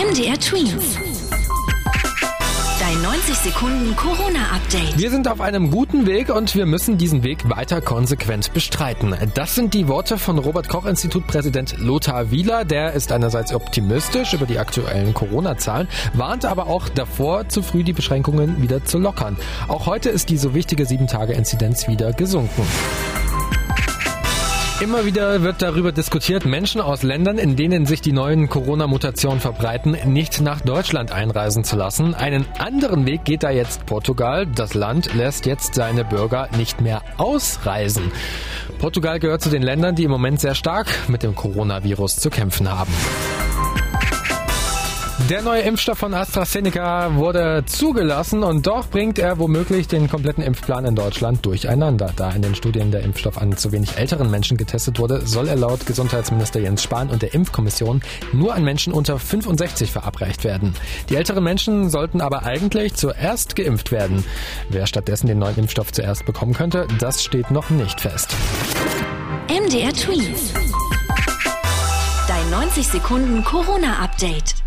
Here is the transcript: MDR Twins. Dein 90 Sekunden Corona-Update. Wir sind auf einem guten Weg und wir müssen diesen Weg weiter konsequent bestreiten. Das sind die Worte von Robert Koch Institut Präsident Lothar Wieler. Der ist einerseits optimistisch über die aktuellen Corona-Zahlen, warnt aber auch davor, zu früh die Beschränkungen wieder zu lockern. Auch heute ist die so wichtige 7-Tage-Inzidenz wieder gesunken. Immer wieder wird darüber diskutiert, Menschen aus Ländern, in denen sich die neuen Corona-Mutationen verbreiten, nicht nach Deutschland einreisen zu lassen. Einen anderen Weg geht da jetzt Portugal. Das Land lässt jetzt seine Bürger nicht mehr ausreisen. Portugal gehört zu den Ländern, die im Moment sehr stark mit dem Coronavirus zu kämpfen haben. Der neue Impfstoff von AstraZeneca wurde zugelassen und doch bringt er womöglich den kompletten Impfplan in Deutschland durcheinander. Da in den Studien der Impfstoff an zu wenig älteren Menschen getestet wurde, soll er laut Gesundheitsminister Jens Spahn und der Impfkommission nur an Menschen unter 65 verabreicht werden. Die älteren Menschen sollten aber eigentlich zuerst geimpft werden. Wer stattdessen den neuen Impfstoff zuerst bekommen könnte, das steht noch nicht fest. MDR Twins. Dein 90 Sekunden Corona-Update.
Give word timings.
MDR 0.00 0.40
Twins. 0.40 0.96
Dein 2.80 3.02
90 3.02 3.34
Sekunden 3.34 3.94
Corona-Update. 3.96 4.98
Wir 4.98 5.10
sind 5.10 5.28
auf 5.28 5.42
einem 5.42 5.70
guten 5.70 6.06
Weg 6.06 6.34
und 6.34 6.54
wir 6.54 6.64
müssen 6.64 6.96
diesen 6.96 7.22
Weg 7.22 7.50
weiter 7.50 7.82
konsequent 7.82 8.54
bestreiten. 8.54 9.14
Das 9.34 9.54
sind 9.54 9.74
die 9.74 9.88
Worte 9.88 10.16
von 10.16 10.38
Robert 10.38 10.70
Koch 10.70 10.86
Institut 10.86 11.26
Präsident 11.26 11.74
Lothar 11.76 12.30
Wieler. 12.30 12.64
Der 12.64 12.94
ist 12.94 13.12
einerseits 13.12 13.52
optimistisch 13.52 14.32
über 14.32 14.46
die 14.46 14.58
aktuellen 14.58 15.12
Corona-Zahlen, 15.12 15.86
warnt 16.14 16.46
aber 16.46 16.68
auch 16.68 16.88
davor, 16.88 17.50
zu 17.50 17.60
früh 17.60 17.84
die 17.84 17.92
Beschränkungen 17.92 18.62
wieder 18.62 18.82
zu 18.82 18.98
lockern. 18.98 19.36
Auch 19.68 19.84
heute 19.84 20.08
ist 20.08 20.30
die 20.30 20.38
so 20.38 20.54
wichtige 20.54 20.84
7-Tage-Inzidenz 20.84 21.88
wieder 21.88 22.14
gesunken. 22.14 22.66
Immer 24.80 25.04
wieder 25.04 25.42
wird 25.42 25.60
darüber 25.60 25.92
diskutiert, 25.92 26.46
Menschen 26.46 26.80
aus 26.80 27.02
Ländern, 27.02 27.36
in 27.36 27.54
denen 27.54 27.84
sich 27.84 28.00
die 28.00 28.12
neuen 28.12 28.48
Corona-Mutationen 28.48 29.38
verbreiten, 29.38 29.94
nicht 30.06 30.40
nach 30.40 30.62
Deutschland 30.62 31.12
einreisen 31.12 31.64
zu 31.64 31.76
lassen. 31.76 32.14
Einen 32.14 32.46
anderen 32.58 33.04
Weg 33.04 33.26
geht 33.26 33.42
da 33.42 33.50
jetzt 33.50 33.84
Portugal. 33.84 34.46
Das 34.46 34.72
Land 34.72 35.12
lässt 35.12 35.44
jetzt 35.44 35.74
seine 35.74 36.02
Bürger 36.02 36.48
nicht 36.56 36.80
mehr 36.80 37.02
ausreisen. 37.18 38.10
Portugal 38.78 39.20
gehört 39.20 39.42
zu 39.42 39.50
den 39.50 39.62
Ländern, 39.62 39.96
die 39.96 40.04
im 40.04 40.10
Moment 40.10 40.40
sehr 40.40 40.54
stark 40.54 40.86
mit 41.08 41.22
dem 41.22 41.34
Coronavirus 41.34 42.16
zu 42.16 42.30
kämpfen 42.30 42.70
haben. 42.70 42.92
Der 45.30 45.42
neue 45.42 45.60
Impfstoff 45.60 45.98
von 45.98 46.12
AstraZeneca 46.12 47.14
wurde 47.14 47.62
zugelassen 47.64 48.42
und 48.42 48.66
doch 48.66 48.88
bringt 48.88 49.16
er 49.20 49.38
womöglich 49.38 49.86
den 49.86 50.10
kompletten 50.10 50.42
Impfplan 50.42 50.84
in 50.84 50.96
Deutschland 50.96 51.46
durcheinander. 51.46 52.12
Da 52.16 52.32
in 52.32 52.42
den 52.42 52.56
Studien 52.56 52.90
der 52.90 53.04
Impfstoff 53.04 53.38
an 53.38 53.56
zu 53.56 53.70
wenig 53.70 53.96
älteren 53.96 54.28
Menschen 54.28 54.56
getestet 54.56 54.98
wurde, 54.98 55.24
soll 55.24 55.46
er 55.46 55.54
laut 55.54 55.86
Gesundheitsminister 55.86 56.58
Jens 56.58 56.82
Spahn 56.82 57.10
und 57.10 57.22
der 57.22 57.32
Impfkommission 57.32 58.02
nur 58.32 58.56
an 58.56 58.64
Menschen 58.64 58.92
unter 58.92 59.20
65 59.20 59.92
verabreicht 59.92 60.42
werden. 60.42 60.74
Die 61.10 61.14
älteren 61.14 61.44
Menschen 61.44 61.90
sollten 61.90 62.20
aber 62.20 62.42
eigentlich 62.42 62.94
zuerst 62.94 63.54
geimpft 63.54 63.92
werden. 63.92 64.24
Wer 64.68 64.88
stattdessen 64.88 65.28
den 65.28 65.38
neuen 65.38 65.58
Impfstoff 65.58 65.92
zuerst 65.92 66.26
bekommen 66.26 66.54
könnte, 66.54 66.88
das 66.98 67.22
steht 67.22 67.52
noch 67.52 67.70
nicht 67.70 68.00
fest. 68.00 68.34
MDR 69.46 69.92
Twins. 69.92 70.52
Dein 72.26 72.50
90 72.50 72.84
Sekunden 72.88 73.44
Corona-Update. 73.44 74.59